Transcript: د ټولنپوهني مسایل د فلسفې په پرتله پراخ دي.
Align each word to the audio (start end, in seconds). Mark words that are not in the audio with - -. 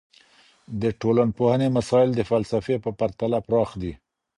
د 0.81 0.83
ټولنپوهني 1.01 1.67
مسایل 1.77 2.09
د 2.15 2.21
فلسفې 2.29 2.75
په 2.83 2.89
پرتله 2.99 3.39
پراخ 3.47 3.69
دي. 3.81 3.93